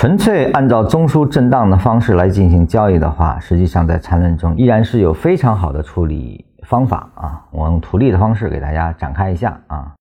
[0.00, 7.44] 纯粹按照中枢震荡的方式来进行交易的话，实际上在缠论中依然是有非常好的处理方法啊。
[7.50, 9.92] 我用图例的方式给大家展开一下啊。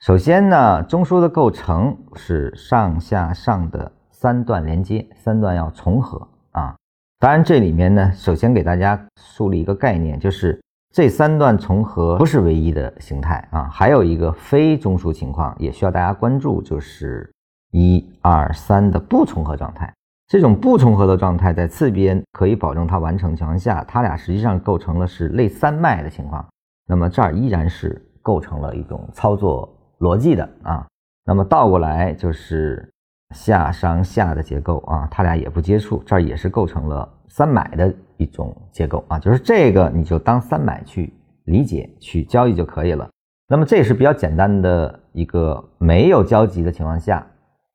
[0.00, 6.74] 首先呢，中枢的构成是上下上的三段连接，三段要重合啊。
[7.20, 10.60] 当然这里面呢，首先给大家树立一个概念，就是
[10.92, 17.30] 这三段重合不是唯一的形态啊，还有一个非中枢情况也需要大家关注，就是。
[17.76, 19.92] 一二三的不重合状态，
[20.28, 26.46] 这种不重合的状态在次边可以保证它完成情况下，它俩实际上构成了是类三脉的情况。
[26.86, 30.86] 那么这儿依然是构成了一种操作逻辑的啊。
[31.24, 32.88] 那么倒过来就是
[33.34, 39.18] 下上下的结构啊，它俩也不接触，这儿也是构成了三买的一种结构啊。
[39.18, 41.12] 就是这个你就当三买去
[41.46, 43.10] 理解去交易就可以了。
[43.48, 47.26] 那么这也是比较简单的一个没有交集的情况下。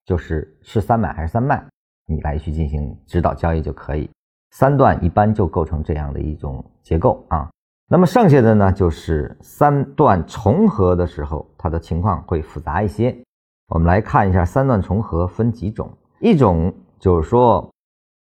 [0.09, 1.63] 就是是三买还是三卖，
[2.07, 4.09] 你来去进行指导交易就可以。
[4.49, 7.47] 三段一般就构成这样的一种结构啊。
[7.87, 13.15] 那么剩下的呢，就是三段重合的时候，它的情况会复杂一些。
[13.67, 17.71] 我们来看一下三段重合分几种，一种就是说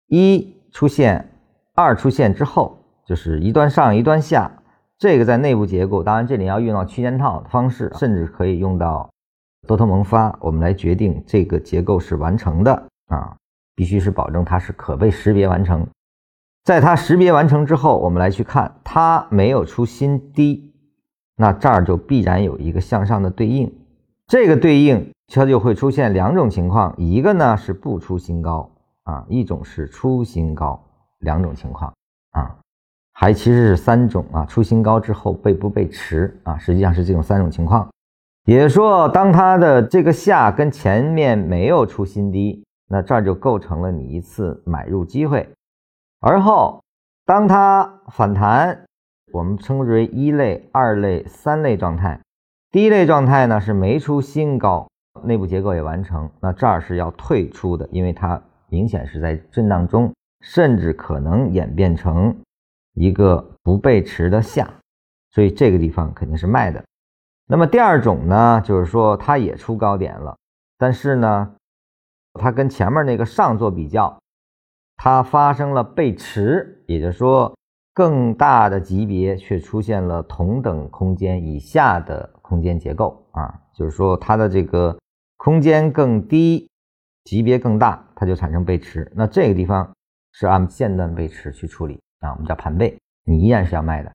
[0.06, 1.32] 一出现，
[1.74, 4.52] 二出现之后，就是一段上一段下，
[5.00, 9.10] 这个在内部结构，当然这里要用到区间套的方式，甚至可以用到。
[9.68, 13.36] 多头萌发，我们来决定这个结构是完成的啊，
[13.76, 15.88] 必须是保证它是可被识别完成。
[16.64, 20.74] 在它识别完成之后，我们来去看它没有出新低，
[21.36, 23.72] 那这儿就必然有一个向上的对应。
[24.28, 28.70] 这个对应它就会出现两种情况，一个呢是不出新高
[29.04, 30.84] 啊，一种是出新高，
[31.20, 31.94] 两种情况
[32.32, 32.58] 啊，
[33.14, 37.88] 还其实是三种啊，出新高之后被不被持啊，实际上是这种三种情况。
[38.46, 45.48] 也说，当它的这个下跟前面没有出新低，那这儿就构成了你一次买入机会。
[46.20, 46.84] 而后，
[47.26, 48.86] 当它反弹，
[49.32, 52.20] 我们称之为一类、二类、三类状态。
[52.72, 54.88] 第一类状态呢是没出新高，
[55.24, 62.36] 内部结构也完成，那这儿是要退出的，因为它明显是在震荡中，甚至可能演变成
[62.96, 64.68] 一个不背驰的下，
[65.30, 66.84] 所以这个地方肯定是卖的。
[67.52, 70.38] 那么第二种呢，就是说它也出高点了，
[70.78, 71.54] 但是呢，
[72.40, 74.18] 它跟前面那个上做比较，
[74.96, 77.54] 它发生了背驰，也就是说
[77.94, 84.98] 更大的级别却出现了同等空间以下的空间结构啊，就是说它的这个
[85.36, 86.70] 空间更低，
[87.26, 89.12] 级别更大，它就产生背驰。
[89.14, 89.92] 那这个地方
[90.32, 94.10] 是按线段背驰去处理啊，我们叫盘背，你依然是要卖的。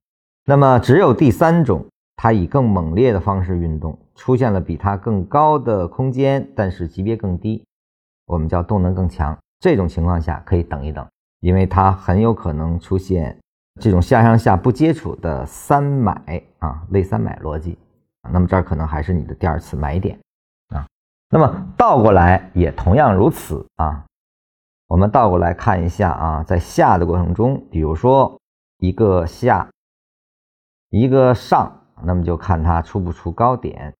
[0.46, 1.84] 那么只有第三种。
[2.16, 7.62] 它以更猛烈的方式运动，出现了比它更高的空间，但是级别更低，
[8.26, 9.36] 我们叫动能更强。
[9.60, 11.06] 这种情况下可以等一等，
[11.40, 13.38] 因为它很有可能出现
[13.80, 17.78] 这种下上下不接触的三买啊，类三买逻辑。
[18.32, 20.18] 那么这儿可能还是你的第二次买点
[20.68, 20.86] 啊。
[21.28, 24.04] 那么倒过来也同样如此啊。
[24.88, 28.40] 我们倒过来看一下啊，在下的过程中，比如说
[28.78, 29.68] 一个下，
[30.88, 31.82] 一个上。
[32.02, 33.94] 那么就看它出不出高点，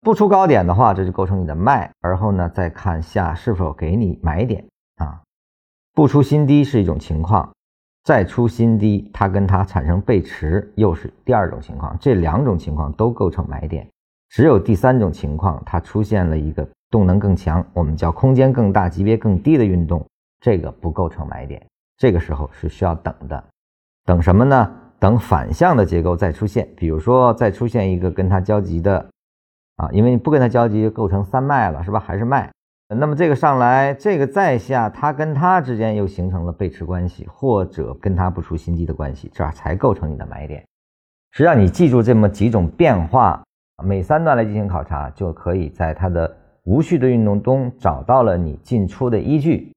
[0.00, 1.90] 不出高点的话，这就构成你的卖。
[2.00, 4.64] 而后呢，再看下是否给你买点
[4.96, 5.20] 啊。
[5.92, 7.52] 不出新低是一种情况，
[8.04, 11.96] 再出新低，它跟它产生背驰又是第二种情况。
[12.00, 13.86] 这两种情况都构成买点，
[14.28, 20.06] 只有第三种情况，它出现了一个动能更强，我们叫空间更大、级别更低的运动，
[20.40, 21.64] 这个不构成买点。
[21.98, 23.44] 这个时候是需要等的，
[24.06, 24.76] 等什么呢？
[25.00, 29.04] 等反向的结构再出现，比如说再出现一个跟它交集的，
[29.76, 31.98] 啊，因为你不跟它交集，构成三脉了，是吧？
[31.98, 32.50] 还是脉？
[32.94, 40.62] 那么这个上来，这个再下，它跟它之间又形成了背驰关系，或者跟它不出新低的关系，这才构成你的买点。
[41.32, 43.42] 实际上，你记住这么几种变化，
[43.82, 49.72] 每三段来进行考察，就可以在它的无序的运动中找到了你进出的依据。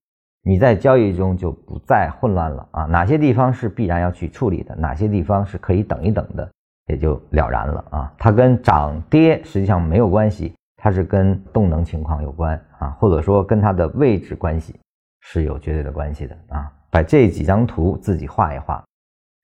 [0.45, 2.83] 你在交易中就不再混乱了啊！
[2.83, 6.49] 哪些地方是必然要去处理的，哪些地方是可以等一等的，
[6.87, 8.13] 也就了然了啊！
[8.17, 14.77] 它跟涨跌实际上没有关系，它是跟动能情况有关啊，或者说跟它的位置关系
[15.21, 16.69] 是有绝对的关系的啊！
[16.91, 18.83] 把这几张图自己画一画，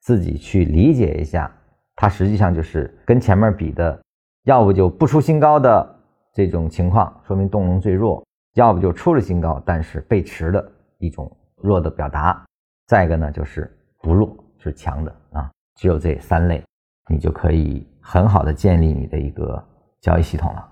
[0.02, 1.50] 自己去理解一下，
[1.96, 3.98] 它实际上就是跟前面比的，
[4.44, 5.96] 要不就不出新高的
[6.34, 8.22] 这种情况，说明动能最弱；
[8.56, 10.72] 要不就出了新高，但是背驰的。
[11.00, 12.46] 一种弱的表达，
[12.88, 13.70] 再一个呢就是
[14.02, 16.64] 不弱是强的啊，只有这三类，
[17.10, 19.62] 你就可以很好的建立你的一个
[20.02, 20.72] 交易系统了。